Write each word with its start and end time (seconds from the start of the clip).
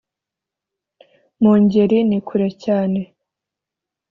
mu 1.41 1.53
ngeri 1.61 1.99
ni 2.09 2.19
kure 2.27 2.49
cyane 2.63 3.01